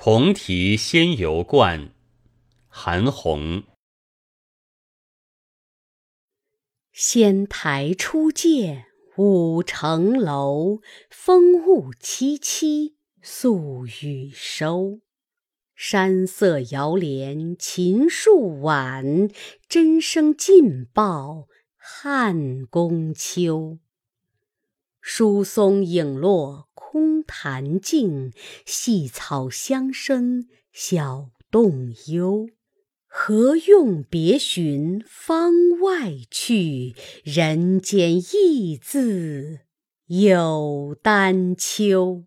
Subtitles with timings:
[0.00, 1.92] 同题仙游观，
[2.68, 3.64] 韩翃。
[6.92, 10.80] 仙台初见五城楼，
[11.10, 15.00] 风物凄凄宿雨收。
[15.74, 19.28] 山色遥怜秦树晚，
[19.68, 23.80] 真声尽报汉宫秋。
[25.00, 26.67] 疏松影落
[26.98, 28.32] 空潭静，
[28.66, 32.48] 细草相生小洞幽。
[33.06, 36.96] 何用别寻方外去？
[37.22, 39.60] 人间亦自
[40.08, 42.24] 有丹丘。